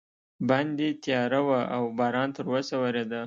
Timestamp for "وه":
1.47-1.59